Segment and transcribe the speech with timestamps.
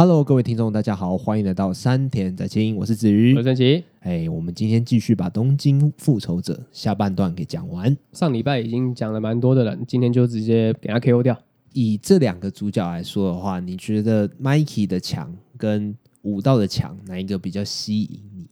[0.00, 3.82] Hello，各位听众，大家好，欢迎来到山田在听，我是子瑜，我是神奇。
[3.98, 7.96] 哎，我们今天继续把《东京复仇者》下半段给讲完。
[8.12, 11.36] 上礼拜已经讲了蛮多的了，今天就直接给他 KO 掉。
[11.72, 18.48] 以这两个主角来说的话，你觉得 Mikey 的强跟武道的强，哪一个比较吸引你？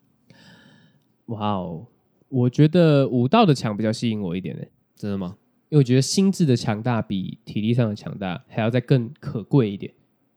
[1.27, 1.87] 哇哦，
[2.29, 4.65] 我觉得武道的强比较吸引我一点呢。
[4.97, 5.37] 真的吗？
[5.69, 9.93] 因为我觉得心智的强大比体力上的强大还要再更可贵一点。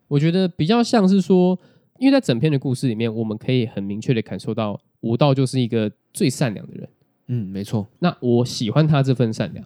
[0.10, 1.58] 我觉得比较像是说，
[1.98, 6.90] 因为在整篇的故事里面，我们可以很明确的感受到武道就是一个最善良的人。
[7.28, 7.88] 嗯，没错。
[8.00, 9.66] 那我喜欢他这份善良，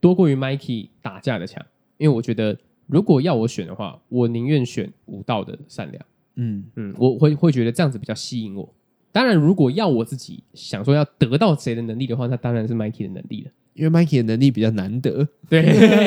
[0.00, 1.62] 多过于 Mikey 打架的强。
[1.98, 6.06] 因为我觉得，如果要我选的话，我宁愿选武道的善良。
[6.36, 8.74] 嗯嗯，我会会觉得这样子比较吸引我。
[9.12, 13.50] 当然，如果要我自己想说要得到谁的能力的话，那当然是 Mikey 的能力了。
[13.74, 15.62] 因为 Mikey 的能力比较难得，对，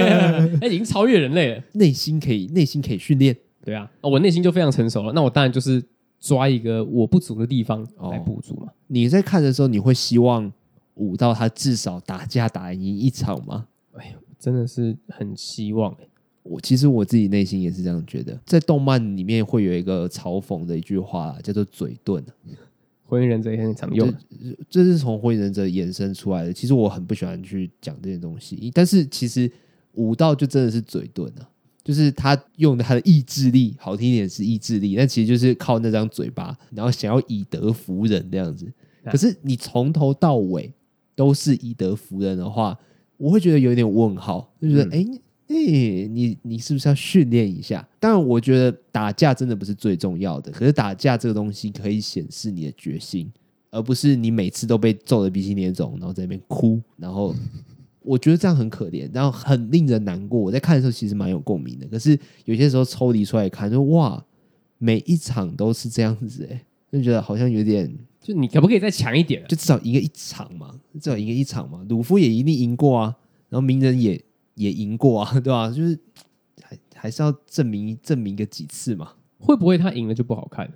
[0.60, 3.36] 他已经超越人类了，内心可以内心可以训练。
[3.64, 5.14] 对啊，我内心就非常成熟了。
[5.14, 5.84] 那我当然就是
[6.20, 8.68] 抓一个我不足的地方来补足嘛。
[8.88, 10.52] 你在看的时候，你会希望
[10.96, 13.68] 武道他至少打架打赢一场吗？
[13.94, 15.96] 哎呦，真的是很希望。
[16.44, 18.38] 我其实我自己内心也是这样觉得。
[18.46, 22.22] 在动漫里面会有一个嘲讽的一句话，叫做“嘴遁”。
[23.08, 24.14] 火影忍者也很常用，
[24.70, 26.52] 这是从火影忍者延伸出来的。
[26.52, 29.50] 其实我很不喜欢去讲这些东西，但是其实
[29.94, 31.48] 武道就真的是嘴遁啊。
[31.84, 38.72] 就是他用他的意志力，好听一点是意志力，但其实就是靠那张嘴巴，然后想要以德服人这样子。
[39.06, 40.74] 可是你从头到尾
[41.14, 42.80] 都是以德服人的话，
[43.18, 45.06] 我会觉得有点问号，就觉得哎
[45.48, 45.56] 哎，
[46.08, 47.86] 你你是不是要训练一下？
[48.00, 53.30] 当然，我觉得打架真的不是最重要的，可是打架这个东西可以显示你的决心，
[53.72, 57.36] 而不是你每次都被揍的鼻青脸肿，然后在那边哭，然后。
[58.04, 60.40] 我觉得这样很可怜，然后很令人难过。
[60.40, 64.24] 我在看的时候其实蛮有共鸣的，可是有些时候抽离出来看，就哇，
[64.78, 69.48] 每一场都是这样子，哎，就觉得好像有点，就你可不可以再强一点啊？
[69.48, 71.86] 就至少赢个一场嘛，至少赢个一场嘛。
[71.90, 73.16] 鲁夫也一定赢过啊，
[73.50, 74.22] 然后鸣人也
[74.56, 75.70] 也赢过啊，对吧？
[75.70, 75.98] 就是
[76.62, 79.14] 还还是要证明证明个几次嘛。
[79.40, 80.72] 会不会他赢了就不好看？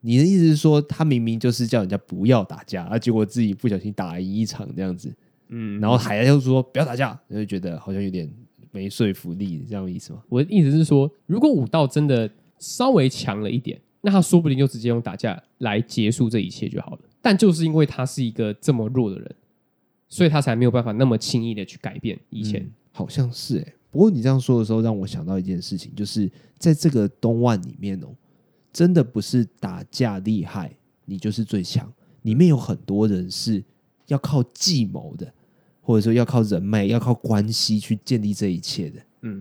[0.00, 5.12] 你的意思是说，他明明就是叫人家不要打架，而结果自己不小心打赢一场这样子？
[5.48, 8.28] 嗯，然后海苔就说不要打架，就觉得好像有点
[8.72, 10.22] 没说服力，这样的意思吗？
[10.28, 17.00] 我的意思是说，如果武道真的稍微强了一点，那他说不定就直接用打架来结束这一切就好了。
[17.22, 19.34] 但就是因为他是一个这么弱的人，
[20.08, 22.60] 所以他才没有办法那么轻易的去改变以前。
[22.60, 28.08] 嗯、好像是哎、欸，不过你这样说的时候，让我想到一件事情，就是在这个东万里面哦，
[28.72, 31.92] 真的不是打架厉害，你就是最强。
[32.22, 33.62] 里面有很多人是。
[34.08, 35.34] 要靠计谋的，
[35.86, 39.00] 或者说要靠人脉、要靠关系去建立这一切的。
[39.22, 39.40] 嗯，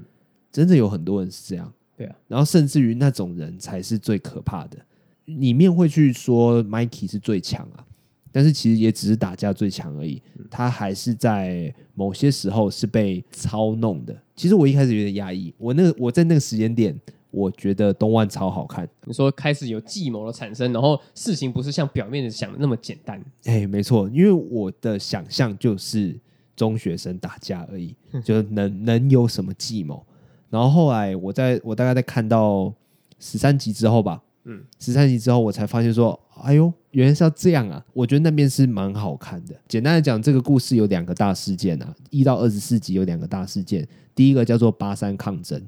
[0.51, 1.73] 真的有很多人是这样。
[1.97, 4.77] 对啊，然后甚至于那种人才是最可怕的。
[5.25, 7.83] 里面会去说 Mikey 是最强啊，
[8.31, 10.21] 但是其实也只是打架最强而已。
[10.51, 14.15] 他还是在某些时候是被操弄的。
[14.35, 16.95] 其实我一开始有点压抑，我那个我在那个时间点。
[17.31, 18.87] 我觉得东万超好看。
[19.03, 23.21] 你说开始有计谋的产生，然后事情不是像表面的想的那么简单。
[23.43, 26.17] 哎，没错，因为我的想象就是
[26.55, 30.05] 中学生打架而已，就能能有什么计谋？
[30.49, 32.73] 然后后来我在我大概在看到
[33.19, 37.83] 十三集之后吧，嗯，十三集之后我才发现说，哎呦，原来是要这样啊！
[37.93, 39.55] 我觉得那边是蛮好看的。
[39.67, 45.61] 简单的讲，这个故事有两个大事件啊，一到二十四集有两个大事件，第一个叫做八三抗争。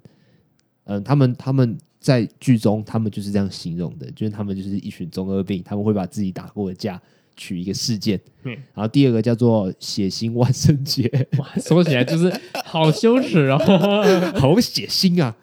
[0.86, 7.02] 嗯，他们他们在剧中，他们就是这样形容的，就是他们就是一群中二病，他们会把自己打过的架
[7.38, 8.20] 取一个事件。
[8.44, 12.34] 嗯，然后第二个叫做血腥万圣节，哇，说起来就是
[12.66, 13.58] 好羞耻哦，
[14.36, 15.36] 好血腥啊！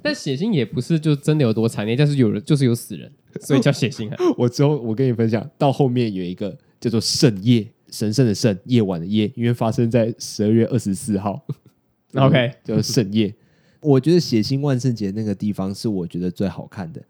[0.00, 3.10] 但血腥也不是就真的有多惨烈，但是有人就是有死人，
[3.40, 4.16] 所以叫血腥啊。
[4.38, 11.44] 我之后我跟你分享，到后面有一个叫做圣夜，神圣的圣，夜晚的夜，因为发生在十二月二十四号
[12.14, 13.34] ，OK，叫做圣夜。
[13.80, 17.02] 我觉得血腥万圣节那个地方是我觉得最好看的，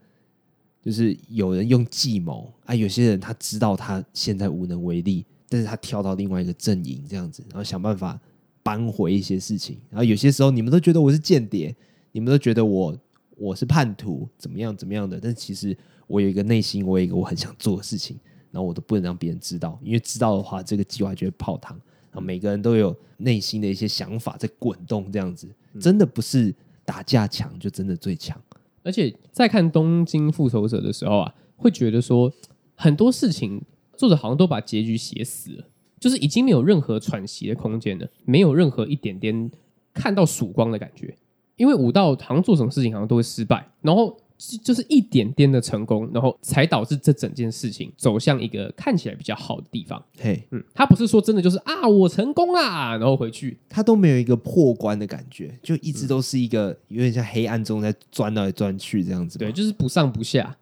[0.82, 8.18] 就是有人用计谋啊，有些人他知道他现在无能为力，但是他跳到另外一个阵营这样子，然后想办法
[8.62, 9.78] 扳回一些事情。
[9.90, 11.74] 然后有些时候你们都觉得我是间谍，
[12.12, 12.98] 你们都觉得我
[13.36, 18.18] 我是叛徒，怎么样怎么样的，但其实我有一个内心，我有一个我很想做的事情，
[18.50, 21.78] 然后我都不能让别人知道，因为知道的话，这个计划就会泡汤。
[22.12, 25.46] 啊，每个人都有内心的一些想法在滚动，这样子
[25.78, 26.52] 真的不是
[26.84, 28.36] 打架强就真的最强。
[28.82, 32.32] 而且在看《东京复仇者》的时候啊，会觉得说
[32.74, 33.62] 很多事情
[33.96, 35.64] 作者好像都把结局写死了，
[35.98, 39.50] 就是已经没有任何喘息的空间了，没有任何一点点
[39.92, 41.14] 看到曙光的感觉。
[41.56, 50.02] 因为武道好像做什么事情好像都会失败，然后就就是一点点的成功，然后才导致这整件事情走向一个看起来比较好的地方。
[50.18, 59.38] 嘿，嗯，他不是说真的就是啊，我成功啦，然后回去，他都没有一个破关的感觉，就一直都是一个有点像黑暗中在钻来钻去这样子。
[59.38, 60.56] 对，就是不上不下。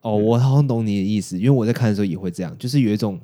[0.00, 3.20] 哦，我好像懂你的意思，因为我在看的时候也会这样，就是有一种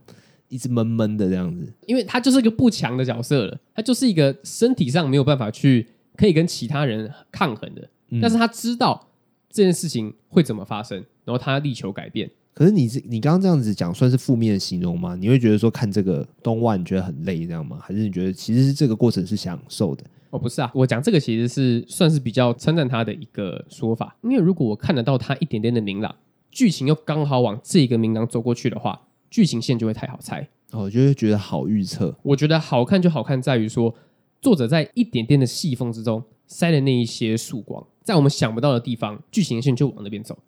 [0.51, 1.73] 一直闷闷的这样子。
[1.87, 9.09] 因为他就是一个不强的角色了，他就是一个身体上没有办法去可以跟其他人抗衡的，嗯、但是他知道。
[9.55, 10.99] 这件事情会怎么发生？
[11.25, 12.29] 然后他力求改变。
[12.53, 15.15] 可是你是你刚刚这样子讲，算是负面的形容吗？
[15.15, 17.79] 你会觉得说看这个动画你觉得很累这样吗？
[17.81, 20.05] 还是你觉得其实是这个过程是享受的？
[20.31, 24.17] 哦，不是啊，我讲这个其实是算是比较称赞他的一个说法。
[24.23, 26.12] 因为如果我看得到他一点点的明朗，
[26.51, 30.49] 剧情又刚好往这个明朗走过去的话，剧情线就会太好猜。
[30.73, 32.12] 哦，就会觉得好预测。
[32.25, 33.95] 我觉得好看就好看在于说，
[34.41, 36.23] 作者在一点点的细缝之中。
[36.55, 40.39] 塞的那一些曙光，在我们想不到的地方，剧情线就往那边走。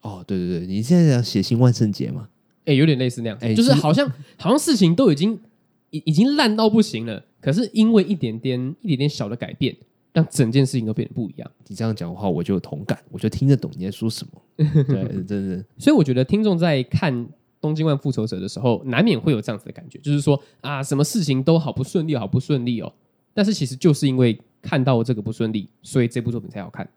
[0.00, 2.28] 哦，对对对，你现在讲血腥万圣节吗？
[2.64, 5.38] 哎，有点类似那样，哎，就是好像好像事情都已经
[5.90, 9.76] 已已经烂到不行了，可是因为一点点一点点小的改变，
[10.12, 11.48] 让整件事情都变得不一样。
[11.68, 14.42] 你这样讲的话，我就有同感，我就听得懂你在说什么。
[14.56, 15.64] 对，真的。
[15.78, 17.14] 所以我觉得听众在看
[17.60, 22.92] 《东京万复仇者》的时候，难免会有这样子的感觉，就是说啊，什么事情都好不顺利，好不顺利哦。
[23.32, 24.36] 但是其实就是因为。
[24.64, 26.88] 看到这个不顺利，所以这部作品才好看。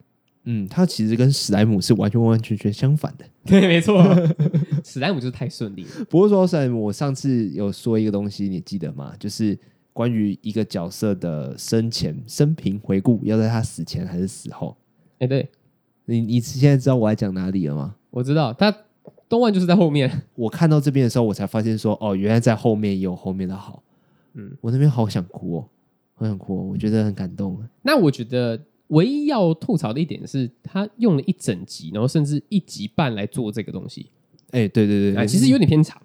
[0.45, 3.25] 嗯，它其实跟史莱姆是完全完全全相反的。
[3.45, 4.01] 对，没错，
[4.81, 5.89] 史莱姆就是太顺利了。
[6.09, 9.13] 不过说史莱姆，我上次有说一个东西，你记得吗？
[9.19, 9.59] 就是
[9.91, 14.77] 关于一个角色的生前生平回顾，要在他死前还是死后？
[15.19, 15.49] 哎，对，
[16.05, 17.95] 你你现在知道我在讲哪里了吗？
[18.09, 18.73] 我知道，他
[19.27, 20.09] 东万就是在后面。
[20.35, 23.83] 我看到这边的时候，我才发现说，哦，原来在后面也有后面的好。
[24.35, 25.69] 嗯，我那边好想哭哦。
[26.17, 27.57] 我很酷，我觉得很感动。
[27.83, 34.07] 那我觉得唯一要吐槽的一点是，他用了一整集，然后甚至一集半来做这个东西。
[34.51, 36.01] 哎、欸，对对对，其实有点偏长。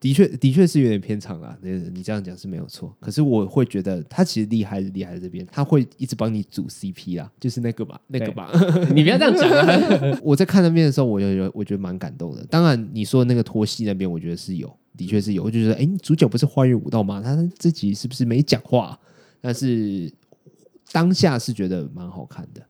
[0.00, 1.56] 的确，的确是有点偏长啦。
[1.62, 2.94] 你这样讲是没有错。
[3.00, 8.50] 可是我会觉得他其实厉害是厉害在这边，他会一直帮你组 CP 啦，就是那个吧，那个吧。
[8.94, 10.18] 你不要这样讲啊！
[10.22, 12.44] 我在看那边的时候，我就觉得我觉得蛮感动的。
[12.50, 15.42] 当然，你说那个拖戏那边，我觉得是有，的确是有。
[15.42, 17.22] 我就觉得，哎、欸，主角不是花月武道吗？
[17.24, 18.98] 他自己是不是没讲话？
[19.44, 20.10] 但是
[20.90, 22.66] 当下是觉得蛮好看的，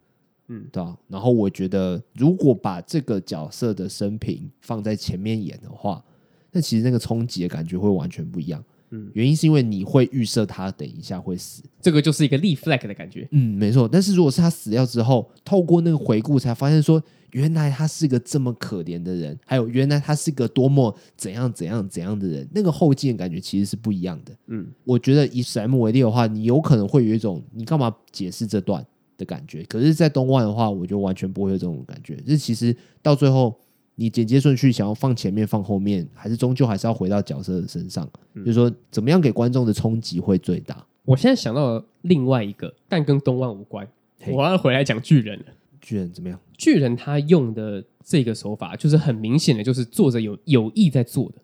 [0.49, 0.99] 嗯，对啊。
[1.07, 6.05] 然后我觉得，如果把这个角色的生平放在前面演的话，
[6.51, 8.61] 那其实那个冲击的感觉会完全不一样。
[8.95, 13.29] 嗯，原因是因为你会预设他等一下会死，这个就是一个立 flag 的感觉。
[13.33, 13.89] 嗯，没错。
[13.89, 17.03] 但是如果是他死掉之后，透过那个回顾才发现说。
[17.35, 24.33] 原来他是个这么可怜的人，还有原来他是个多么怎样怎样怎样的人，那个后劲的感觉其实是不一样的。
[24.47, 28.87] 嗯，我觉得以史莱姆为例的话，你有可能会有一种你干嘛解释这段
[29.19, 32.15] 的感觉，可是，在东万的话，我就完全不会有这种感觉。
[32.19, 33.59] 就是其实到最后，
[33.97, 40.85] 你剪接顺序想要放前面放后面，还是终究还是要回到角色的身上，就是说怎么样给观众的冲击会最大。
[41.05, 43.87] 我现在想到了另外一个，但跟东万无关，
[44.29, 45.45] 我要回来讲巨人了。
[45.81, 46.41] 巨人怎么样？
[46.57, 51.35] 巨人他用的这个手法，就是很明显的，就是作者有有意在做的。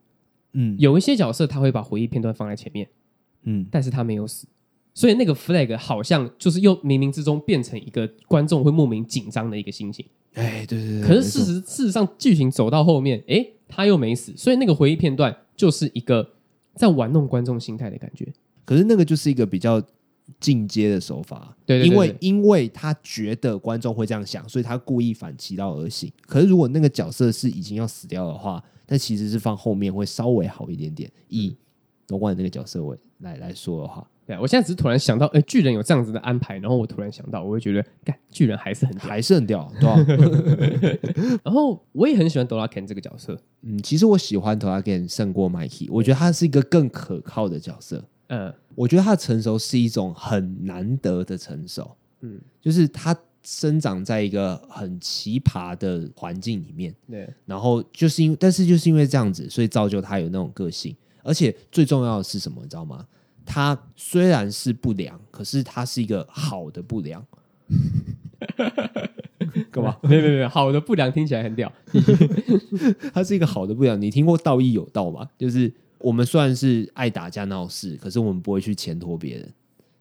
[0.55, 2.89] 嗯，有一些角色他会把回忆片段放在前面，
[3.43, 4.49] 嗯，但是他没有死，
[4.95, 10.07] 所以那个 flag 好像就是又冥冥之中变成一个观众会莫名紧张的一个心情。
[10.35, 11.09] 哎，对对对。
[11.09, 16.31] 可是事实事实上，剧情走到后面，哎，他又没死，所以那个回忆片段就是一个
[16.75, 18.27] 在玩弄观众心态的感觉。
[18.65, 19.83] 可是那个就是一个比较。
[20.39, 26.11] 进阶的手法，对，对，对，对，因为因为他觉得观众会这样想，所以他故意反其道而行。
[26.21, 31.11] 可是如果那个角色是已经要死掉的话，那其实是放后面会稍微好一点点。
[31.27, 31.57] 以
[32.07, 41.41] 东万那个角色为来来说的话，对，我现在只是突然想到，哎，巨人有这样子的安排，然后我突然想到，我会觉得，干，巨人还是很还是很屌，对吧？
[41.43, 48.05] 然后我也很喜欢哆啦 A 梦这个角色，嗯，其实我喜欢哆啦 A 梦胜过 Mikey，我觉得他是一个更可靠的角色。
[48.29, 60.95] 嗯，我觉得他的成熟是一种很难得的成熟，嗯，就是他生长在一个很奇葩的环境里面，对，然后就是因，但是就是因为这样子，所以造就他有那种个性，
[61.25, 63.05] 而且最重要的是什么，你知道吗？
[63.51, 67.25] 他虽然是不良，可是他是一个好的不良，
[69.71, 69.97] 干嘛？
[70.03, 71.71] 没有没有没有，好的不良听起来很屌，
[73.13, 75.29] 他是一个好的不良，你听过道义有道吗？
[75.37, 75.73] 就是。
[76.03, 79.47] 我们虽然是爱打架闹事，可是我们不会去牵拖别人。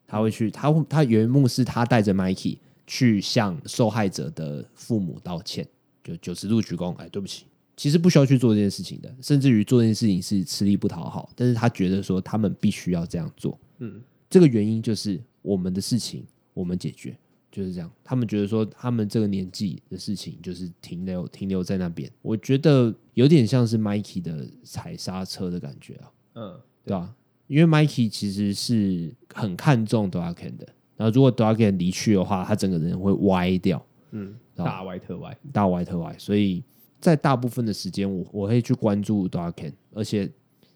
[0.08, 5.68] 他会去，他他原木是他带着 Mikey 去向受害者的父母道歉，
[6.02, 7.44] 就九十度鞠躬，哎，对不起。
[7.80, 13.58] 其实不需要去做这件事情的，甚至于做这件事情是吃力不讨好，但是他觉得说他们必须要这样做。
[13.78, 17.18] 嗯，这个原因就是我们的事情我们解决，
[17.50, 17.90] 就是这样。
[18.04, 22.12] 他们觉得说，他们这个年纪的事情就是停留停留在那边。
[22.22, 26.12] 我觉得有点像是 Mikey 的踩刹车的感觉啊。
[26.36, 27.16] 嗯，对吧？
[27.48, 30.68] 因为 Mikey 其实是很看重 Draken 的。
[30.98, 33.82] 然后如果 Draken 离去的话，他整个人会歪掉。
[34.12, 36.14] 嗯，大歪特歪，大歪特歪。
[36.20, 36.62] 所以
[37.00, 40.32] 在大部分的时间，我我会去关注 Draken，而且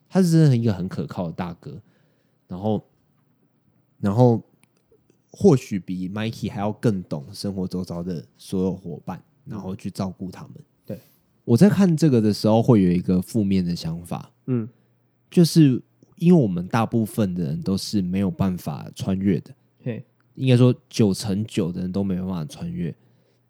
[0.10, 1.82] 他是真的一个很可靠的大哥。
[2.48, 2.84] 然后，
[4.00, 4.42] 然后。
[5.36, 10.52] 或许比 Mikey 还要更懂生活周遭的所有伙伴，然后去照顾他们。
[10.86, 11.00] 对，
[11.44, 14.70] 我在看这个的时候，会有一个负面的想法，嗯，
[15.32, 15.82] 就是
[16.18, 19.52] 因为我们大部分的人都是没有办法穿越的，
[19.84, 22.96] 对，应该说九成九的人都没有办法穿越。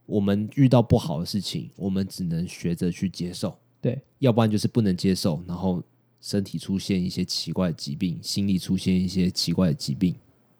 [0.05, 5.83] 我们遇到不好的事情，我们只能学着去接受，对，要不然就是不能接受，然后
[6.21, 10.15] 身体出现一些奇怪的疾病，心理出现一些奇怪的疾病，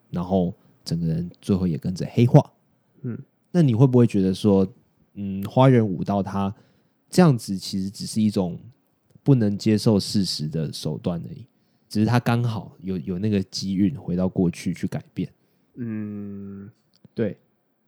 [0.10, 0.54] 然后。
[0.86, 2.52] 整个人最后也跟着黑化，
[3.04, 3.18] 嗯，
[3.54, 4.68] 那你会不会觉得说，
[5.14, 6.54] 嗯，花园舞道它
[7.10, 8.60] 这样子其实只是一种
[9.24, 11.46] 不能接受事实的手段而已，
[11.88, 15.32] 只是他刚好有有那个机运回到过去去改变，
[15.76, 16.70] 嗯，
[17.14, 17.38] 对。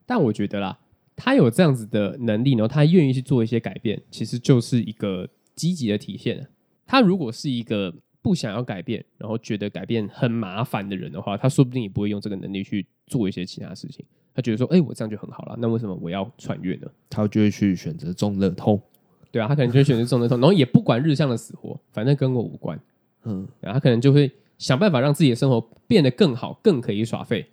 [0.06, 0.80] 但我觉得啦，
[1.16, 6.48] 他有这样子的能力，然后他愿意去做一些改变，其实就是一个积极的体现。
[6.86, 7.94] 他如果是一个。
[8.26, 14.04] 不想要改变，然后觉得改变很麻烦的人的话，他说不定也不会用这个能力去做一些其他事情。
[14.34, 18.82] 他觉得说：“哎，我这样就很好了，那为什么我要穿越呢？”他就会去选择中乐透。
[19.30, 22.80] 对啊，他可能就会选择中乐透，然后也不管日向的死活，反正跟我无关。
[23.26, 27.46] 嗯，然后他可能就会想办法让自己的生活变得更好，更可以耍废。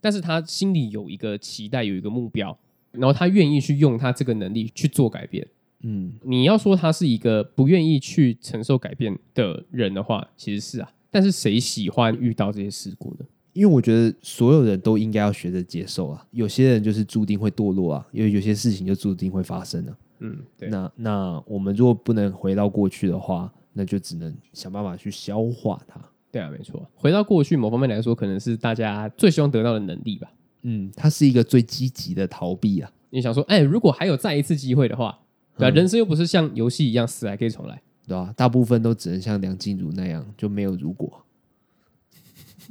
[0.00, 2.56] 但是他心里有一个期待，有一个目标，
[2.92, 5.46] 然后他愿意去用他这个能力去做改变。
[5.82, 10.92] 嗯，你要说他是一个不愿意去承受改变的人的话，其实是啊。
[11.10, 13.24] 但是谁喜欢遇到这些事故呢？
[13.52, 16.24] 因为我觉得所有人都应该要学着接受啊。
[16.30, 19.98] 有些人就是注定会堕落啊，因为有些事情就注定会发生了啊。
[20.20, 20.68] 嗯，对。
[20.68, 26.00] 那那我们如果不能回到过去的话，那就只能想办法去消化它。
[26.30, 26.88] 对啊，没错。
[26.94, 30.30] 回到过去，某方面来说，可能是大家最希望得到的能力吧。
[30.62, 32.90] 嗯，它是一个最积极的逃避啊。
[33.10, 35.18] 你想说，哎，如果还有再一次机会的话。
[35.58, 38.32] 对啊，人生又不是像游戏一样死来可以重来，对吧？
[38.34, 41.22] 大部分都只能像梁静茹那样，就没有如果。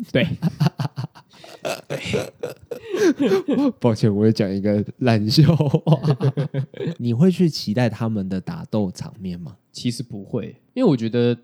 [0.12, 0.26] 对，
[3.80, 6.02] 抱歉，我也讲一个烂笑话。
[6.98, 9.58] 你会去期待他们的打斗场面吗？
[9.72, 11.38] 其实不会，因为我觉得，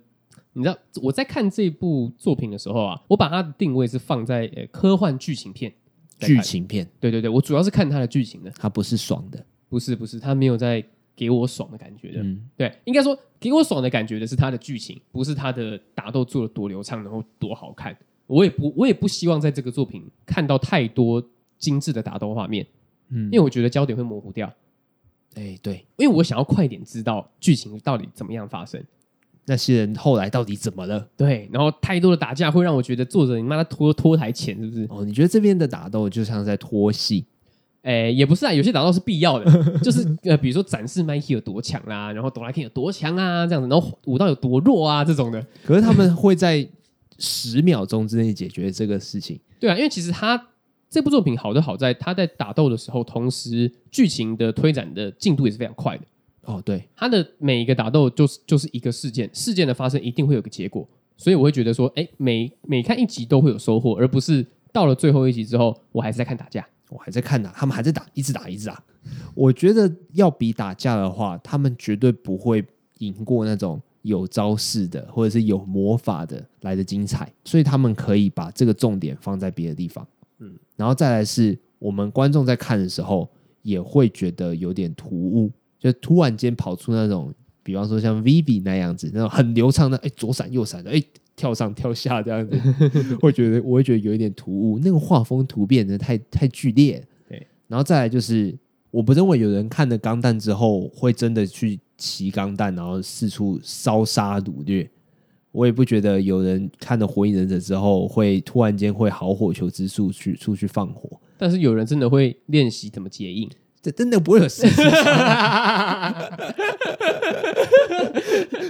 [0.53, 5.71] 你知道我在看这部作品的时候啊，我把它的定位是放在呃科幻剧情片。
[6.19, 10.83] 剧情片，对对对，我主要是看它的剧情的，它不是爽的，不是不是，它没有在。
[11.17, 17.97] 给我爽的感觉的，嗯、对，应该说给我爽的感觉的是它的剧情，不是它的打斗做的多流畅，然后多好看。
[18.27, 21.25] 我也不，我也不希望在这个作品看到太多
[21.57, 22.67] 精致的打斗画面，
[23.07, 24.45] 嗯，因为我觉得焦点会模糊掉。
[25.35, 28.83] 哎、欸，对，因为我想要快点知道剧情到底怎么样发生，
[29.45, 31.07] 那些人后来到底怎么了？
[31.15, 34.87] 对，然后太多的打架会让我觉得作者你妈的拖拖台前是不是？
[34.89, 37.25] 哦，你觉得这边的打斗就像在拖戏？
[37.83, 39.45] 哎，也不是啊，有些打斗是必要的，
[39.83, 45.45] 就是呃，比如说展示 Mikey 有多强啦，然后哆啦 A 梦有多强啊，这样子，然后武道有多弱啊，这种的。
[45.63, 46.67] 可是他们会在
[47.19, 49.39] 十秒钟之内解决这个事情。
[49.59, 50.47] 对啊，因为其实他
[50.89, 56.03] 这部作品好就好在他在打斗的时候，同时剧情的推展的进度也是非常快的。
[56.45, 60.87] 哦，对，他的每一个打斗就是就是一个事件，事件的发生一定会有个结果，
[61.17, 66.65] 所以我会觉得说，哎，每每看一集都会有收获，而不是到了最后一集之后，我还是在看打架。
[66.89, 68.81] 我还在看打，他们还在打，一直打，一直打。
[69.33, 72.63] 我觉得要比打架的话，他们绝对不会
[72.99, 80.07] 赢过那种有招式的或者是有魔法的来的精彩，所以他们可以把这个重点放在别的地方。
[80.37, 83.27] 嗯，然后再来是我们观众在看的时候
[83.63, 85.51] 也会觉得有点突兀，
[85.91, 91.03] 就突然间跑出那种，比方说像 Vivi 那样子，那种很流畅的，哎，左闪右闪的，哎。
[91.37, 92.57] 跳上跳下这样子，
[93.19, 97.05] 会觉得我会觉得有一点突兀，那个画风突变的太太剧烈。
[97.27, 98.57] 对，然后再来就是，
[98.89, 104.89] 我不认为有人看了钢弹之后会真的去骑钢弹，然后四处烧杀掳掠。
[105.51, 111.19] 我也不觉得有人看了火影忍者之后会突然间会好火球之术去出去放火。
[111.37, 113.49] 但是有人真的会练习怎么结印。
[113.85, 114.83] 这真的不会有事情，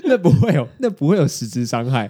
[0.03, 2.05] 那不会有，那不会有实质伤害。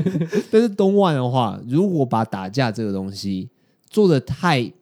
[0.50, 3.50] 但是东万的话，如果把打架这个东西
[3.90, 4.72] 做的太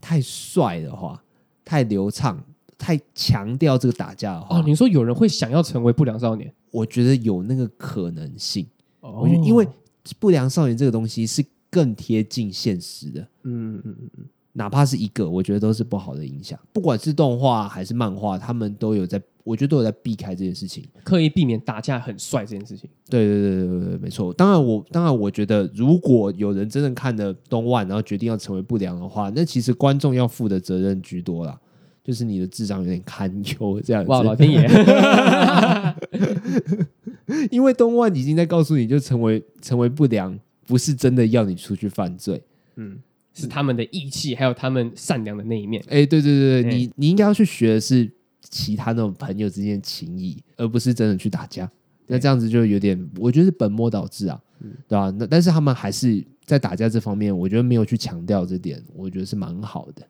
[0.00, 1.22] 太帅的话，
[1.64, 2.42] 太流畅，
[2.76, 6.52] 太强调这个打架的话，哦，你说有人会想要成为不良少年？
[6.72, 8.66] 我觉得有那个可能性。
[8.98, 9.64] 哦，我觉得因为
[10.18, 13.20] 不良少年这个东西是更贴近现实的。
[13.44, 14.24] 嗯嗯嗯嗯。
[14.54, 16.58] 哪怕是一个，我觉得都是不好的影响。
[16.72, 22.88] 不管是动画还是漫画，他们都有在，我觉得都有在避开这件事情，刻意避免打架很帅这件事情。
[23.08, 24.32] 对对对对对，没错。
[24.34, 31.58] 当然我当然我觉得，如果有人真正看了动漫，然后决定要成为不良的话，那其实观众要负的责任居多啦，
[32.04, 34.10] 就是你的智商有点堪忧这样子。
[34.10, 34.68] 哇，老天爷！
[37.50, 42.42] 因为东万已经在告诉你就成为成为不良，不是真的要你出去犯罪。
[42.76, 42.98] 嗯。
[43.34, 45.82] 是他们的义气，还有他们善良的那一面。
[45.88, 48.10] 哎，对对对对，你你应该要去学的是
[48.42, 51.70] 其他那种朋友之间的情谊，而不是真的去打架。
[52.06, 54.38] 那这样子就有点，我觉得是本末倒置啊，
[54.86, 55.10] 对吧？
[55.18, 60.02] 那但是他们还是在打架这方面，我觉得没有去强调这点，我觉得是蛮好的。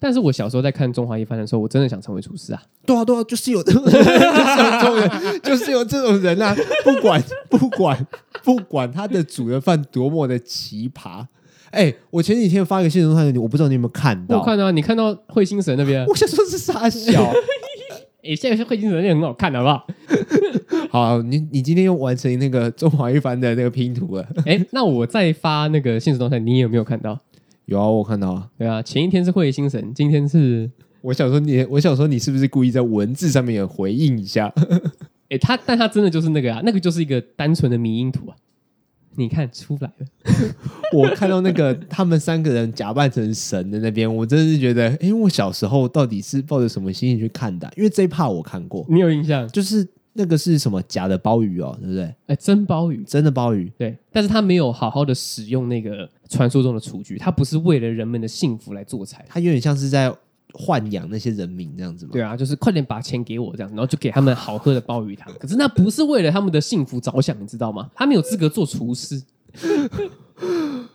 [0.00, 2.62] 但是我小时候在看《中华一番》的时候，我真的想成为厨师啊！
[2.84, 6.54] 对啊，对啊，就是有，就是有这种 人，就是有这种人啊！
[6.84, 8.06] 不管不管
[8.44, 11.26] 不管他的煮的饭多么的奇葩。
[11.70, 14.38] 哎、欸，我前几天发一个现实动态，我不知道你有没有看到？
[14.38, 16.04] 我看到、啊，你看到彗星神那边？
[16.06, 17.24] 我想说是傻小。
[18.22, 19.86] 哎、 欸，现在是彗星神也很好看，好不好？
[20.90, 24.26] 好，你你今天又完成那个中华一番的那个拼图了。
[24.46, 27.18] 哎、欸，那我再发那个现实动态，你有没有看到？
[27.66, 28.48] 有啊，我看到啊。
[28.58, 30.70] 对啊，前一天是彗星神，今天是……
[31.02, 34.52] 我想说你，我想说你是不是故意在文字上面有回应一下？
[35.28, 38.34] 哎、欸，他，但他真的就是那个啊，那个就是一个单纯的迷因图啊。
[39.18, 40.06] 你看出来了，
[40.94, 47.68] 我看到那个他们三个人假扮成神的那边，我真的是觉得，因为我小时候到底是抱着什么心情去看的？
[47.76, 49.46] 因为这一 part 我看过，你有印象？
[49.48, 52.14] 就是那个是什么假的鲍鱼哦，对不对？
[52.28, 53.98] 哎，真鲍鱼，真的鲍鱼，对。
[54.12, 60.14] 但是他没有好好的使用那个传说中的厨具，他不是为了人们的幸福来做菜，他有点像是在。
[60.58, 62.10] 豢养那些人民这样子吗？
[62.12, 65.32] 对啊，就是快点把钱给我这样子，然后就给他们好喝的鲍鱼汤。
[65.38, 67.88] 可是那不是为了他们的幸福着想，你知道吗？
[67.94, 69.22] 他没有资格做厨师。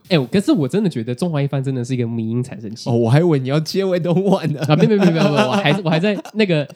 [0.09, 2.89] 哎、欸，可是我真的觉得《中华一番》真的是一个迷因产生器。
[2.89, 4.61] 哦，我还以为你要接回动漫呢。
[4.67, 6.67] 啊，没没没没有，我还我还在那个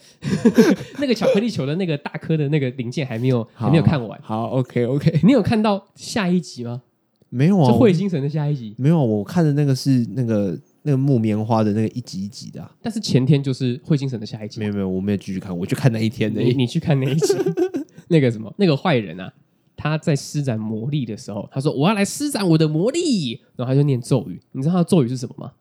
[0.99, 4.19] 那个巧克力球的那个大颗的那个零件还没有还没有看完。
[4.21, 6.81] 好，OK OK，你有看到下一集吗？
[7.29, 9.03] 没有啊，就彗星神的下一集没有。
[9.03, 10.57] 我看的那个是那个。
[10.87, 14.57] 那个木棉花的那个一集一集的、啊，但是前天就是彗星神的下一集。
[14.61, 16.41] 没有没有，我没有继续看，我就看那一天的。
[16.41, 17.33] 你你去看那一集，
[18.07, 19.33] 那个什么，那个坏人啊，
[19.75, 24.39] 他在施展魔力的时候，他说我要来施展我的魔力，然后他就念咒语。
[24.53, 25.51] 你知道他的咒语是什么吗？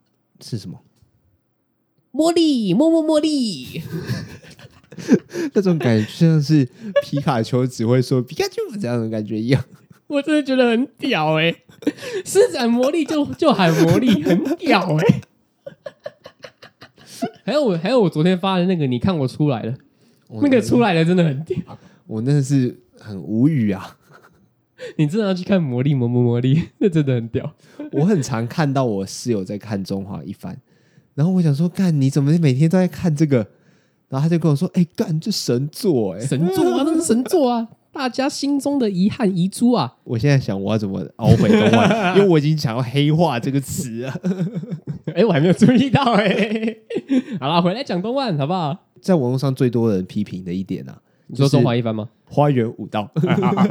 [0.41, 0.81] 是什么？
[2.13, 3.83] 魔力，摸摸魔力。
[5.53, 6.67] 那种感觉像是
[7.03, 9.65] 皮卡丘只会说皮卡丘这样的感觉一样。
[10.07, 11.63] 我真的觉得很屌哎、欸。
[12.25, 15.23] 施展魔力就就喊魔力，很屌哎、欸！
[17.45, 19.75] 还有我还有我昨天发的那个，你看我出来了，
[20.43, 21.59] 那个出来了真的很屌，
[22.07, 23.97] 我真的是很无语啊！
[24.97, 27.55] 你真的要去看魔力魔魔魔力，那真的很屌。
[27.93, 30.55] 我很常看到我室友在看《中华一番》，
[31.15, 33.47] 然后我想说，干你怎么每天都在看这个？
[34.09, 37.69] 然后他就跟我说，哎、欸，干这神作哎、欸，神作啊，那是神作啊！
[37.97, 39.97] 大家心中的遗憾遗珠啊！
[40.05, 44.11] 我现在想我要怎么熬回动漫， 因为我已经想要黑化这个词了。
[45.07, 46.83] 哎、欸，我还没有注意到哎、欸。
[47.41, 48.77] 好了，回来讲动漫好不好？
[49.01, 52.07] 在网络上最多人批评的一点啊，你说中华一番吗？
[52.27, 53.11] 花园武道，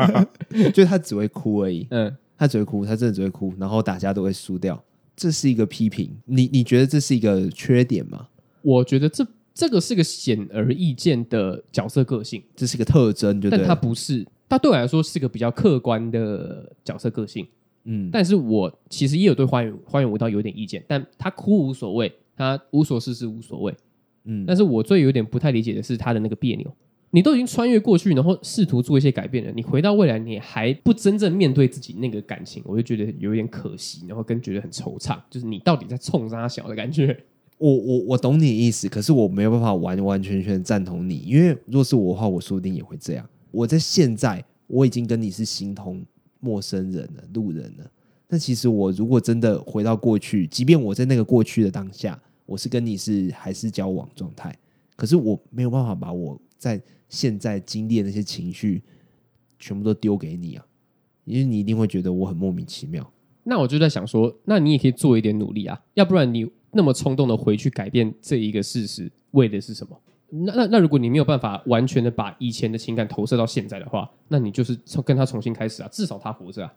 [0.74, 1.86] 就是他只会哭而已。
[1.92, 4.84] 嗯，他只会哭，他真的只会哭，然后大家都会输掉，
[5.16, 6.10] 这是一个批评。
[6.26, 8.26] 你你觉得这是一个缺点吗？
[8.64, 9.24] 我觉得这。
[9.56, 13.58] 这个是个显而易见的角色个性，这是个特征，就对。
[13.58, 17.48] 但它不是，它对我来说是个比较客观的角色个性。
[17.86, 23.74] 嗯，但是我其实也有对花园花园舞蹈有点意见，但他哭无所谓，他无所事事无所谓。
[24.26, 26.76] 嗯，但是我最有点不太理解的是他的那个别扭。
[27.12, 37.18] 你都已经穿越过去，然后试图做一些改变了，你回到未来，你还不真正面对自己那个感情，我就觉得有点可惜，然后跟觉得很惆怅，就是你到底在冲啥小的感觉。
[37.58, 43.28] 我我我懂你意思，可是我没有办法完完全全赞同你，因为若是我的话，我说不定也会这样。
[43.52, 46.06] 我在现在我已经跟你是形同
[46.41, 47.89] 陌生人了，路人了。
[48.28, 54.54] 但其实我如果真的回到过去，即便我在那个过去的当下，我是跟你是还是交往状态，
[54.96, 58.84] 可是我没有办法把我在现在经历的那些情绪
[59.58, 60.65] 全部都丢给你啊，
[61.24, 63.10] 因为你一定会觉得我很莫名其妙。
[63.46, 66.46] 那我就在想说，那你也可以做一点努力啊，要不然你。
[66.78, 69.98] 那么冲动的回去改变这一个事实，为的是什么？
[70.28, 76.74] 那那那，如果你没有办法完全的把以前的情感投射到现在的话，那你就是从跟他重新开始啊，至少他活着啊。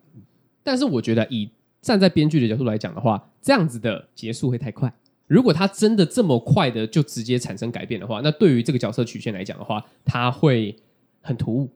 [0.63, 1.51] 但是我觉得，以
[1.83, 4.95] 站在编剧的角度来讲的话，这样子的结束会太快。
[5.27, 10.77] 如果他真的这么快的就直接产生改变的话，那对于这个角色曲线来讲的话，他会
[11.21, 11.69] 很突兀。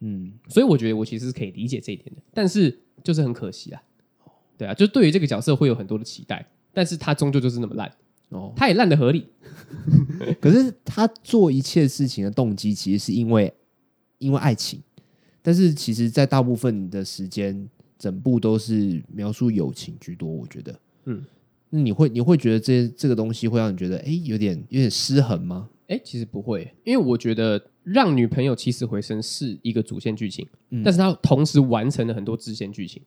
[0.00, 3.82] 嗯，所以我觉得我其实是可以理解这一点的，但是就是很可惜啊。
[4.58, 6.44] 对啊，就对于这个角色会有很多的期待。
[6.74, 7.90] 但是他终究就是那么烂
[8.28, 9.26] 哦，他也烂的合理。
[10.40, 13.52] 可是他做一切事情的动机，其实是因为
[14.18, 14.80] 因为爱情，
[15.42, 17.68] 但是其实，在大部分的时间，
[17.98, 20.28] 整部都是描述友情居多。
[20.28, 21.24] 我觉得，嗯，
[21.70, 25.68] 那你会你会觉得这这个东西会让你觉得，哎、欸，有点有点失衡吗？
[25.88, 33.02] 哎、欸，其实不会，因为我觉得让女朋友起死回生是一个主线剧情，嗯、但是他同时完成了很多支线剧情，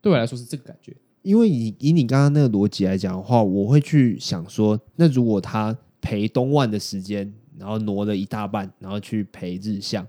[0.00, 0.96] 对我来说是这个感觉。
[1.22, 10.06] 因为以以你刚刚那个逻辑来讲的话，我会去想说，那如果他陪东万的时间，然后挪了一大半，然后去陪日向，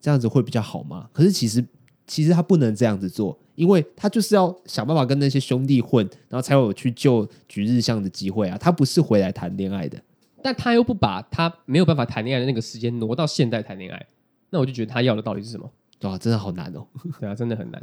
[0.00, 1.10] 这样子会比较好吗？
[1.12, 1.62] 可是其实
[2.06, 8.56] 其实他不能这样子做，因为他就是要想办法跟那些兄弟混，然后才有去救菊日向的机会啊。
[8.56, 10.00] 他不是回来谈恋爱的，
[10.42, 14.06] 但他又不把他没有办法谈恋爱的那个时间挪到现代谈恋爱，
[14.50, 15.70] 那我就觉得他要的到底是什么？
[16.02, 16.86] 哇，真的好难哦！
[17.20, 17.82] 对啊，真的很难。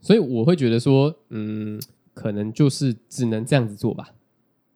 [0.00, 1.80] 所以我会觉得说，嗯，
[2.14, 4.14] 可能就是只能这样子做吧。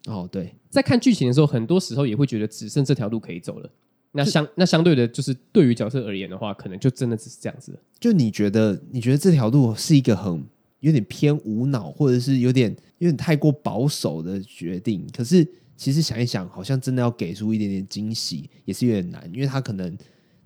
[0.07, 3.71] 哦，对，在看剧情的时候，很多时候也会觉得只剩这条路可以走了。
[4.15, 7.79] 那相那相对的，就是对于角色而言的话，可能就真的只是这样子了。
[7.99, 10.45] 就你觉得，你觉得这条路是一个很
[10.81, 15.07] 有点偏无脑，或者是有点有点太过保守的决定。
[15.17, 19.97] 可是其实想一想，好像真的要给出一点点惊喜，也是有点难，因为他可能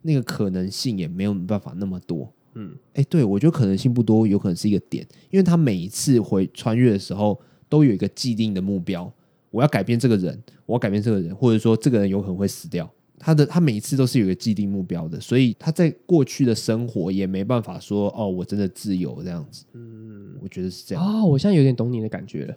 [0.02, 2.32] 那个可能性也没有办法那么多。
[2.58, 7.38] 嗯，哎，对，我觉得可能性不多，有可能是一个点，因为他每一次回穿越的时候，
[7.68, 9.12] 都有一个既定的目标，
[9.50, 12.90] 我要改变这个人，我要改变这个人，或者说这个人有可能会死掉。
[13.18, 19.64] 他的他每一次都是有一个既定目标的，所以他在过去的生活也没办法说哦，我真的自由这样子。
[19.72, 22.54] 嗯，我觉得是这样啊，我现在有点懂你的感觉了。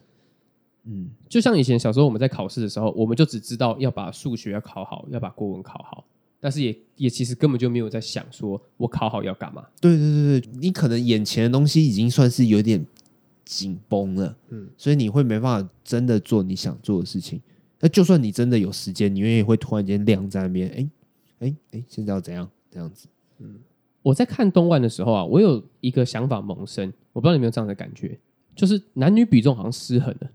[0.85, 6.05] 嗯，就像以前小时候我们在考试的时候，我们就只知道要把数学要考好，要把国文考好。
[6.39, 9.65] 但是也也其实根本就没有在想说我考好要干嘛。
[9.81, 12.85] 对对对对，你可能眼前的东西已经算是有点
[13.45, 17.41] 紧绷了，嗯，所以你会没办法真的做你想做的事情。
[17.79, 20.89] 那就算你真的有时间，你也会突然间晾在那边，哎
[21.39, 23.07] 哎哎，现在要怎样这样子？
[23.39, 23.55] 嗯，
[24.01, 28.19] 我在看动漫的时候啊，我有一个想法萌生，我不知道你有没有这样的感觉，
[28.55, 30.29] 就是男女比重好像失衡了。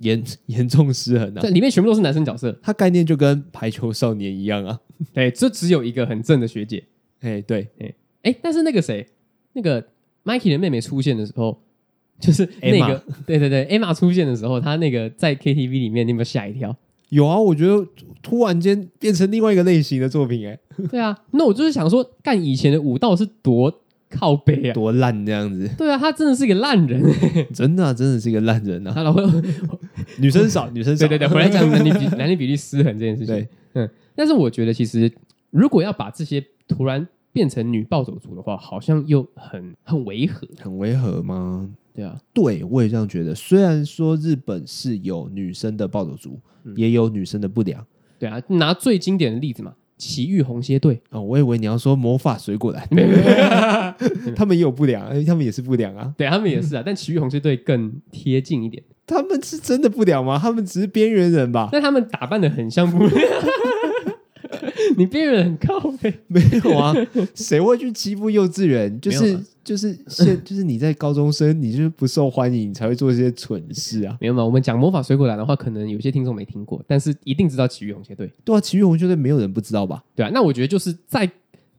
[0.00, 1.40] 严 严重失衡啊！
[1.40, 4.78] 这里面全部都是男生角色，他概念就跟排球少年一样啊。
[5.12, 6.84] 对，这只有一个很正的学姐。
[7.20, 9.06] 哎，对，哎哎，但是那个谁，
[9.52, 9.84] 那个
[10.24, 11.60] Mikey 的妹妹出现的时候，
[12.20, 16.76] 就是那个，对对对，Emma 出现的时候，他那个在 KTV 里面，你有没有吓一跳？
[17.10, 17.86] 有啊，我觉得
[18.22, 20.58] 突然间变成另外一个类型的作品，哎，
[20.90, 23.82] 对啊，那我就是想说，干以前的武道是多。
[24.10, 25.68] 靠北啊，多烂这样子！
[25.76, 27.02] 对啊，他真的是一个烂人，
[27.52, 28.92] 真的、啊，真的是一个烂人啊！
[28.94, 29.22] 他老会
[30.18, 33.34] 女生少，女生少，对对对，回来讲男女比 男女比例失衡这件事情。
[33.34, 35.12] 对，嗯，但是我觉得其实
[35.50, 41.68] 如果要把这些突然变成女暴走族的话，好像又很很违和，很违和吗？
[41.94, 43.34] 对啊，对我也这样觉得。
[43.34, 47.84] 虽然说日本是有女生的暴走族，嗯、也有女生的不良。
[48.18, 49.74] 对啊，拿最经典的例子嘛。
[49.98, 52.88] 奇遇红蝎队哦，我以为你要说魔法水果篮，
[54.34, 58.82] 他们也有不良，他们也是不良啊，对，他们也是啊，但奇遇红蝎队更贴近一点。
[59.06, 60.38] 他们是真的不良吗？
[60.40, 61.68] 他们只是边缘人吧？
[61.72, 63.10] 但他们打扮的很像不良。
[64.98, 66.92] 你边缘人很靠北， 没有啊？
[67.34, 69.00] 谁会去欺负幼稚园？
[69.00, 74.16] 就是就是现 就是你在高中生，你就是不受欢迎，你才会做这些蠢事啊？
[74.20, 74.44] 没有吗？
[74.44, 78.30] 我们讲魔法水果篮的话，可能有些听众没听过，但是一定知道奇遇红蝎队。
[78.44, 80.02] 对啊，奇遇红蝎队没有人不知道吧？
[80.16, 81.30] 对啊，那我觉得就是在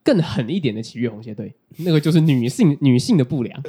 [0.03, 3.61] 更狠一点的奇遇红蝎队，那个就是女性 女性的不良。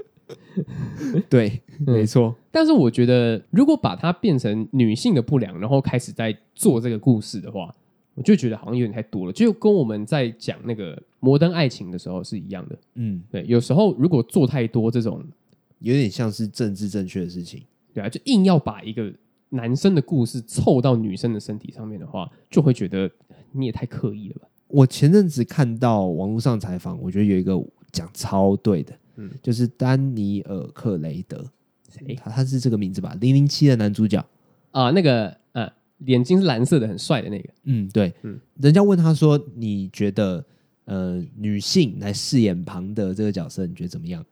[1.28, 2.34] 对，没错、嗯。
[2.52, 7.74] 但是我觉得，如果把它变成女性的不良，然后开始在做这个故事的话。
[8.14, 12.78] 我就觉得好像有点太多了，就跟我们在讲那个摩登爱情的时候是一样的。
[12.94, 15.24] 嗯，对，有时候如果做太多这种，
[15.78, 17.62] 有点像是政治正确的事情，
[17.94, 19.10] 对啊，就硬要把一个
[19.48, 23.10] 男生的故事凑到女生的身体上面的话，就会觉得
[23.52, 24.48] 你也太刻意了吧。
[24.66, 27.58] 我前阵子看到网络上采访，我觉得有一个
[27.90, 31.42] 讲超对的，嗯，就是丹尼尔克雷德，
[31.88, 32.14] 谁？
[32.16, 33.16] 他他是这个名字吧？
[33.20, 34.18] 零零七的男主角
[34.72, 35.39] 啊、呃，那个。
[36.06, 37.48] 眼睛是蓝色的，很帅的那个。
[37.64, 40.44] 嗯，对，嗯，人家问他说：“你觉得，
[40.86, 44.24] 呃，女性来饰演庞德这个角色，你觉得怎么样？”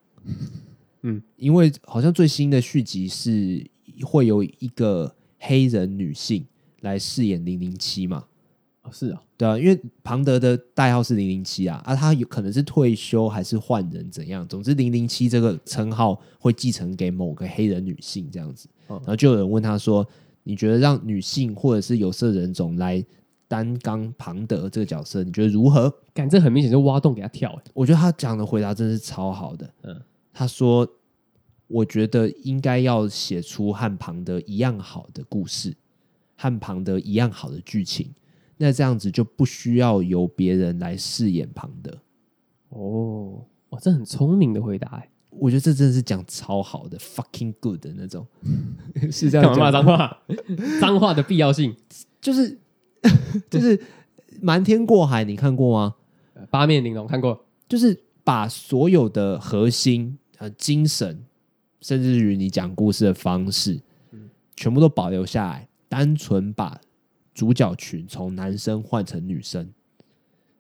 [1.03, 3.65] 嗯，因为好像最新的续集是
[4.03, 6.45] 会有一个黑人女性
[6.81, 8.25] 来饰演零零七嘛？
[8.83, 14.47] 哦，是啊，对啊，因为庞德的代号是零零七啊，啊，他有可能是退休还是换人怎样？
[14.49, 18.69] 总之，零零七这个称号会继承给某个黑人女性这样子。
[18.89, 20.07] 然后就有人问他说。
[20.49, 23.05] 你觉得让女性或者是有色人种来
[23.47, 25.95] 担纲庞德这个角色，你觉得如何？
[26.15, 27.53] 感这很明显就挖洞给他跳。
[27.53, 29.71] 欸，我觉得他讲的回答真是超好的。
[29.83, 30.01] 嗯，
[30.33, 30.89] 他说
[31.67, 35.77] 我觉得应该要写出和庞德一样好的故事，
[36.35, 38.11] 和庞德一样好的剧情。
[38.57, 41.99] 那这样子就不需要由别人来饰演庞德。
[42.71, 45.11] 哦，哇，这很聪明的回答哎！
[45.31, 48.27] 我觉得这真的是讲超好的，fucking good 的那种，
[49.13, 49.61] 是这样讲。
[49.61, 50.23] 话脏话？
[50.81, 51.77] 脏话的必要性
[52.21, 52.59] 就是
[53.51, 53.81] 就是
[54.41, 55.95] 瞒天过海，你看过吗？
[56.51, 61.25] 八面玲珑看过，就是把所有的核心呃精神，
[61.81, 63.81] 甚至于你讲故事的方式，
[64.57, 66.81] 全部都保留下来，单纯把。
[67.35, 69.73] 主角群从男生换成女生，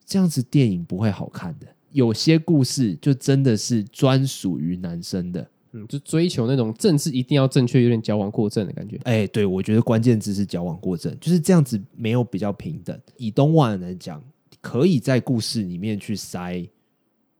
[0.07, 1.67] 这样子电影不会好看的。
[1.93, 8.99] 有些故事就真的是专属于男生的，嗯，就追求那种政治一定要正确，有点矫枉过正的感觉。
[9.05, 12.99] 哎，对，我觉得关键字是矫枉过正，就是这样子没有比较平等。
[13.17, 14.23] 以东万来讲，
[14.61, 16.67] 可以在故事里面去塞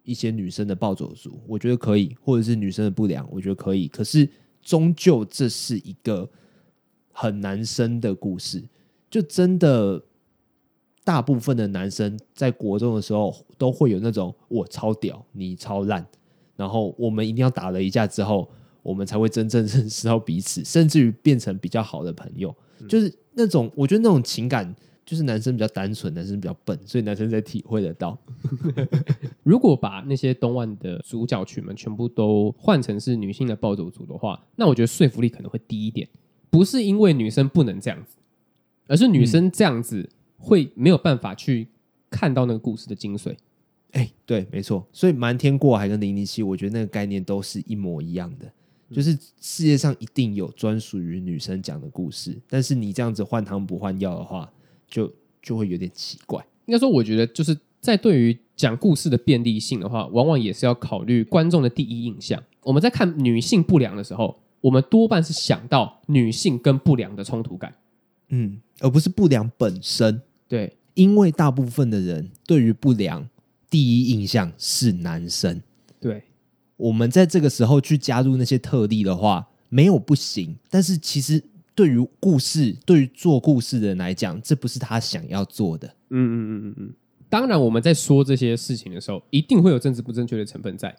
[0.05, 3.89] 一些女生的暴走族，我觉得可以，或者是女生的不良，我觉得可以。
[3.89, 4.29] 可是
[4.63, 6.29] 终究这是一个
[7.13, 8.63] 很男生的故事。
[9.11, 10.03] 就真的，
[11.09, 16.07] 大部分的男生在国中的时候都会有那种我超屌，你超烂，
[16.55, 18.47] 然后我们一定要打了一架之后，
[18.83, 22.55] 我们才会真正认识到彼此，甚至于变成比较好的朋友。
[22.87, 28.19] 就是那种，我觉得那种情感，就是男生比较单纯，男生比较笨，所以男生才体会得到。
[29.43, 36.07] 如果把那些东万的主角群们全部都换成是女性的暴走族的话，那我觉得说服力可能会低一点。
[36.51, 38.17] 不是因为女生不能这样子。
[38.91, 41.69] 而是女生这样子会没有办法去
[42.09, 43.37] 看到那个故事的精髓。
[43.93, 44.87] 哎、欸，对，没错。
[44.93, 48.51] 所以瞒天过海跟零零七，我觉得那个概念都是一模一样的，
[48.91, 52.37] 就是世界上一定有专属于女生讲的故事。
[52.49, 54.51] 但是你这样子换汤不换药的话，
[54.87, 55.11] 就
[55.43, 56.45] 就会有点奇怪。
[56.67, 62.43] 应该说，我觉得就是在对于讲故事的便利性的话，往往也是要考虑观众的第一印象。
[62.63, 67.75] 我们在看女性不良的时候，我们多半是想到女性跟不良的冲突感。
[68.29, 70.21] 嗯，而不是不良本身。
[70.49, 73.29] 对，因为大部分的人对于不良
[73.69, 75.63] 第一印象是男生。
[76.01, 76.25] 对，
[76.77, 80.57] 我们在这个时候去加入那些特例的话，没有不行。
[80.71, 81.43] 但是其实
[81.75, 85.87] 对于故事，对于做故事的人来讲，这不是他想要做的。
[86.11, 86.95] 嗯嗯嗯嗯嗯。
[87.29, 90.97] 当然，我们在说这些事情的时候，一定会有政治不正确的成分在。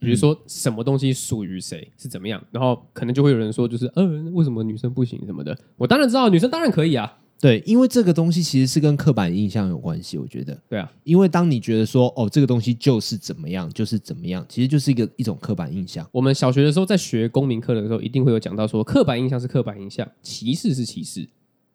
[0.00, 5.56] 比如说什么东西属于谁是怎么样，然后可能就会有人说，就是呃，为什么女生不行什么的？
[5.76, 7.18] 我当然知道，女生当然可以啊。
[7.40, 10.18] 对，因为这个东西其实是跟刻板印象有关系。
[10.18, 16.06] 我觉得，对啊，因为当你觉得说哦，这个东西就是怎么样，就是怎么样，其实就是一个一种刻板印象。
[16.12, 21.26] 我们小学的时候在学公民课的时候，一定会有讲到说，刻板印象是刻板印象，歧视是歧视。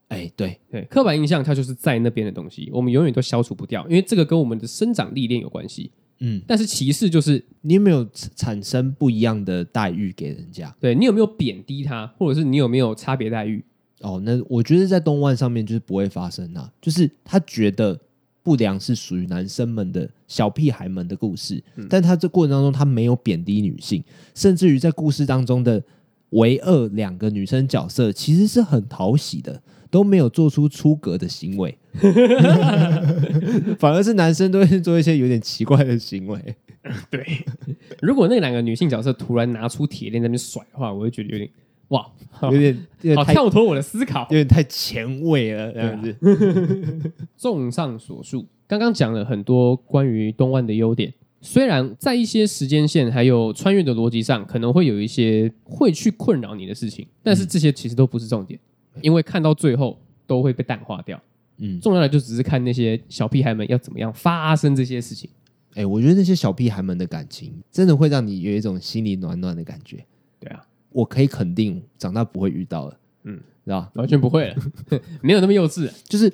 [0.09, 5.89] 哎，对对，刻板印象它就是在那边的东西，我们永远都消除不掉，因为这个跟我们的生长历练有关系。
[6.19, 10.73] 嗯，但是歧视就是你有没有产生不一样的待遇给人家？
[10.79, 13.65] 对，你有没有贬低他，或者是你有没有差别待遇？
[14.05, 17.99] 哦，那我觉得在东万上面就是不会发生啊，就是他觉得
[18.43, 24.03] 不良是属于男生们的小屁孩们的故事，嗯，但他这过程当中他没有贬低女性，
[24.35, 25.83] 甚至于在故事当中的
[26.29, 29.61] 唯二两个女生角色其实是很讨喜的。
[29.91, 31.77] 都没有做出出格的行为，
[33.79, 36.55] 反而是男生都会做一些有点奇怪的行为。
[37.09, 37.25] 对，
[38.01, 41.49] 如果那两个女性角色突然拿出铁链在那边甩的话，我会觉得有点
[41.89, 42.05] 哇，
[42.51, 46.15] 有点，有点好跳脱我的思考，有点太前卫了这样子。
[47.37, 58.59] 综上所述，刚刚讲了很多关于东万的优点，虽然在一些时间线还有穿越的逻辑上，可能会有一些会去困扰你的事情，但是这些其实都不是重点。
[59.01, 61.21] 因为看到最后都会被淡化掉，
[61.57, 65.29] 嗯，重要的就只是看那些小屁孩们要怎么样发生这些事情。
[65.73, 69.97] 哎，我觉得那些小屁孩们的感情真的会让你有一种心里暖暖的感觉。
[70.39, 73.91] 对啊，我可以肯定长大不会遇到了，嗯，知道吧？
[73.95, 74.55] 完全不会了，
[75.21, 75.91] 没有那么幼稚。
[76.07, 76.31] 就是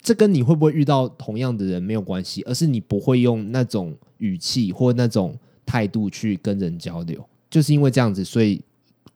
[0.00, 8.62] 这跟你会不会遇到同样的人没有关系，而是你不会用那种语气或那种态度去跟人交流，就是因为这样子，所以。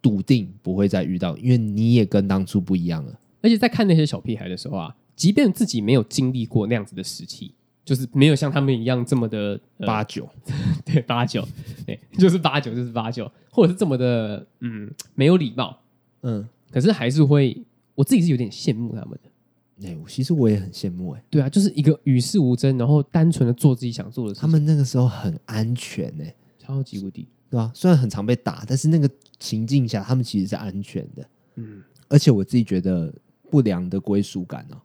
[0.02, 3.20] 笃定不会再遇到，因为你也跟当初不一样了。
[3.42, 7.52] 而且在看那些小屁孩的时候啊，即便自己没有经历过那样子的时期，
[7.87, 10.29] 就是没有像他们一样这么的、呃、八九，
[10.85, 11.46] 对八九，
[11.87, 15.81] 对，就是八九，就是八九，或者是这么的嗯没有礼貌，
[16.20, 17.57] 嗯，可是还是会，
[17.94, 19.88] 我自己是有点羡慕他们的。
[19.88, 21.22] 哎，其实我也很羡慕哎。
[21.31, 24.40] 对啊，就是一个与世无争，然后单纯的做自己想做的事。
[24.40, 27.29] 他们那个时候很安全哎，超级无敌。
[27.49, 27.70] 对吧？
[27.72, 31.29] 虽然很常被打，但是那个情境下，他们其实是安全的。
[31.55, 33.14] 嗯，而且我自己觉得
[33.49, 34.83] 不良的归属感呢、哦，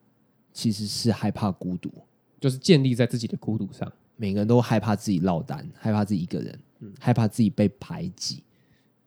[0.54, 1.92] 其实是害怕孤独，
[2.42, 3.90] 就是建立在自己的孤独上。
[4.18, 8.44] 每个人都害怕自己落单，害怕自己一个人，嗯、害怕自己被排挤。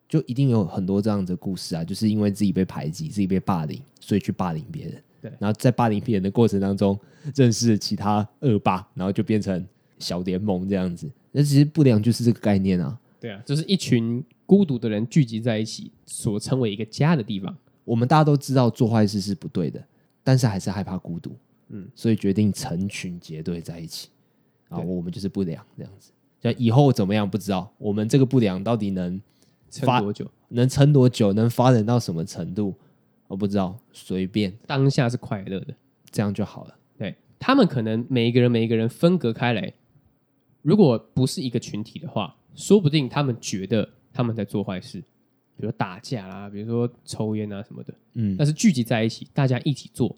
[0.07, 5.03] 就一定有很多这样的故事啊，就是因为自己被排挤、自己被霸凌，所以去霸凌别人。
[5.21, 6.97] 对，然后在霸凌别人的过程当中，
[7.33, 9.65] 认识了其他恶霸，然后就变成
[9.99, 11.09] 小联盟这样子。
[11.31, 12.97] 那其实不良就是这个概念啊。
[13.19, 17.55] 对啊，就是一群孤独的人聚集在一起，所称为一个家的地方。
[17.83, 19.83] 我们大家都知道做坏事是不对的，
[20.23, 21.35] 但是还是害怕孤独，
[21.69, 24.09] 嗯，所以决定成群结队在一起。
[24.69, 26.11] 啊，我们就是不良这样子。
[26.41, 29.21] 像以后怎么样不知道，我们这个不良到底能
[29.69, 30.29] 撑多久？
[30.49, 31.33] 能撑多久？
[31.33, 32.73] 能发展到什么程度？
[33.27, 34.53] 我不知道，随便。
[34.67, 35.73] 当下是快乐的，
[36.11, 36.75] 这样就好了。
[36.97, 39.73] 对，他们可能每一个人每一个人分隔开来，
[40.61, 45.03] 如果不是一个群体的话，说不定他们觉得他们在做坏事。
[45.57, 50.13] 比如打架啦，比如说抽烟啊什么的，嗯，但是聚集在一起，大家一起做，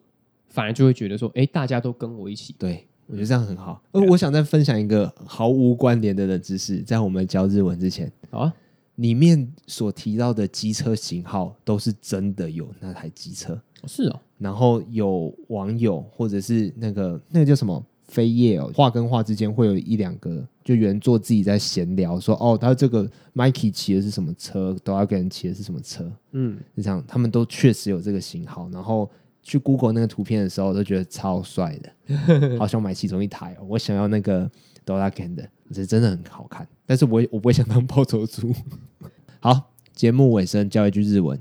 [0.57, 3.79] 反而就会觉得说，哎，大家都跟我一起，对，我觉得这样很好。
[3.91, 8.51] 而我想再分享一个毫无关联的冷知识，在我们教日文之前，好啊，
[8.95, 14.19] 里面所提到的机车型号都是真的有那台机车，是哦。
[14.39, 17.85] 然后有网友或者是那个那个叫什么？
[18.07, 29.11] 飞页哦，画跟画之间会有一两个，就原作自己在闲聊说，哦，他这个 Mikey 骑的是什么车，都要跟人骑的是什么车，嗯，就这样，他们都确实有这个型号，然后
[29.46, 34.50] 去 Google 那个图片的时候，都觉得超帅的， 好想买其中一台哦，我想要那个
[34.86, 38.54] Doraken 的，这真的很好看，但是我我不会想当暴走族。
[39.40, 41.40] 好，节目尾声教一句日文，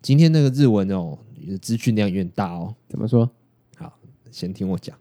[0.00, 1.18] 今天那个日文哦，
[1.60, 3.28] 资讯量有点大哦，怎么说？
[3.76, 3.98] 好，
[4.30, 4.96] 先听我讲。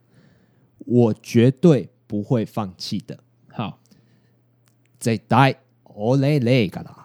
[0.85, 3.19] 我绝对不会放弃的。
[3.49, 3.79] 好，
[4.99, 6.95] 绝対オネレから。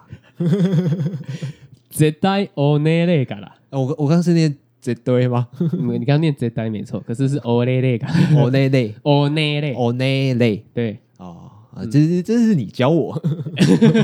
[1.91, 3.57] 绝対オネレから。
[3.69, 5.47] 我我刚刚是念 绝对吗？
[5.59, 8.13] 你刚刚念绝対没错，可是是オ ネレから。
[8.35, 10.61] オネレ，オネレ，オネレ。
[10.73, 11.51] 对，哦，
[11.91, 13.13] 这是这是你教我。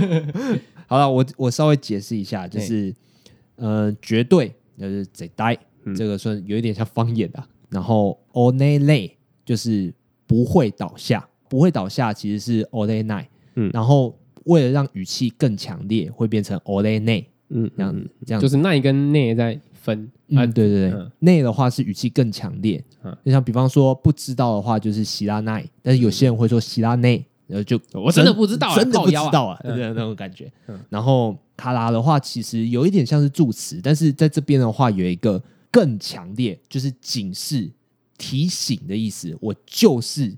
[0.88, 2.94] 好了，我我稍微解释一下，就是
[3.56, 5.58] 呃，绝对就是绝対，
[5.96, 7.44] 这个算有一点像方言的。
[7.70, 9.12] 然后オネレ。
[9.44, 9.92] 就是
[10.28, 30.52] 不会倒下，不会倒下其实是 ole nai，嗯，然后为了让语气更强烈，会变成 ole ne，嗯，这样子，这样就是 nai 跟 ne 在分， 嗯，对对对，ne 的话是语气更强烈，嗯，就像比方说不知道的话就是知らない，但是有些人会说知らね，然后就我真的不知道，真的不知道啊，对那种感觉，
[30.90, 37.70] 然后卡拉的话其实有一点像是助词，但是在这边的话有一个更强烈，就是警示。
[38.24, 40.32] 提醒的意思，我就是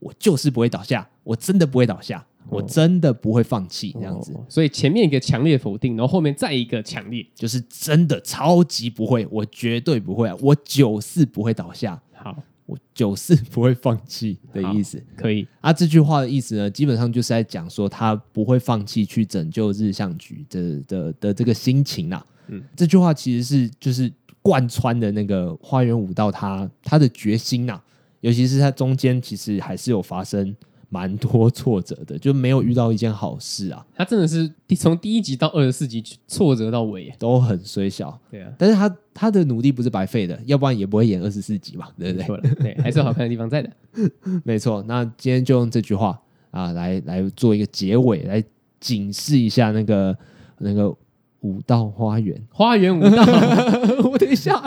[0.00, 4.33] 我就是不会倒下，我真的不会倒下， 我真的不会放弃这样子。
[4.47, 12.01] 所以前面一个强烈否定，然后后面再一个强烈，就是真的超级不会，我绝对不会，我九四不会倒下。
[12.13, 15.01] 好，我九四不会放弃的意思。
[15.15, 22.25] 可以啊，这句话的意思呢，基本上就是在讲说他不会放弃去拯救日向局的的的这个心情啊。
[22.47, 24.11] 嗯，这句话其实是就是。
[24.41, 27.83] 贯穿的那个花园武道他，他他的决心呐、啊，
[28.21, 30.55] 尤其是他中间其实还是有发生
[30.89, 33.85] 蛮多挫折的，就没有遇到一件好事啊。
[33.95, 38.51] 他真的是从第一集到二十四集挫折到尾都很衰小，对啊。
[38.57, 42.55] 但是他他的努力不是白费的，要不然也不会演二十四集嘛，对不对？
[42.55, 43.69] 对，还是有好看的地方在的。
[44.43, 46.19] 没错，那今天就用这句话
[46.51, 48.43] 啊来来做一个结尾，来
[48.79, 50.17] 警示一下那个
[50.57, 50.95] 那个。
[51.41, 53.23] 武道花园，花园武道。
[54.11, 54.61] 我等一下，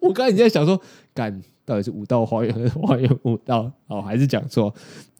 [0.00, 0.82] 我刚才已经在想说，
[1.14, 1.40] 干
[1.72, 3.72] 到底是武道花园还是花园武道？
[3.86, 4.72] 哦，还是讲错。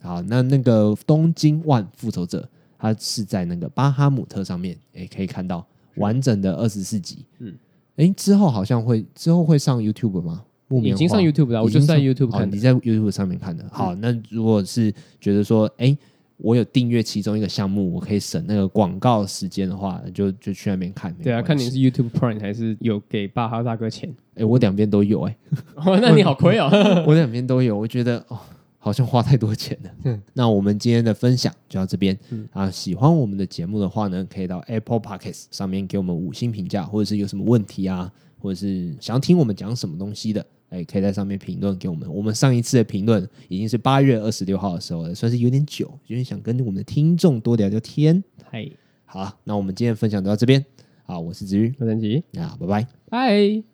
[0.03, 2.47] 好，那那个东京万复仇者，
[2.79, 7.25] 它是在那个巴哈姆特上面，哎，可以看到完整的二十四集。
[7.39, 7.55] 嗯，
[7.97, 10.45] 哎，之后好像会之后会上 YouTube 吗？
[10.83, 12.51] 已经上 YouTube 了，我就在 YouTube 看。
[12.51, 13.65] 你在 YouTube 上面看的。
[13.73, 15.97] 好，那如果是觉得说，哎。
[16.43, 21.15] 我有订阅其中一个项目，我可以省那个广告时间的话，就就去那边看。
[21.23, 24.11] 对啊，看你是 YouTube Prime 还是有给巴哈大哥钱？
[24.35, 25.99] 哎、欸，我两边都有哎、欸哦。
[26.03, 26.69] 那你好亏哦。
[27.07, 28.37] 我两边都有，我觉得哦，
[28.79, 29.91] 好像花太多钱了。
[30.05, 32.19] 嗯，那我们今天的分享就到这边。
[32.31, 40.45] 嗯啊，喜欢我们的节目的话呢，可以到 Apple Podcast 上面给我们五星评价，或者是有什么问题啊，或者是想要听我们讲什么东西的。
[40.73, 42.11] 哎，可以在上面评论给我们。
[42.11, 48.25] 我们上一次的评论已经是八月二十六号的时候了，算是有点久，有点想跟我们的听众多聊聊天。
[48.51, 48.67] 嗨，
[49.05, 50.65] 好，那我们今天分享就到这边。
[51.05, 53.72] 好，我是子瑜，我是陈奇，那拜拜，拜。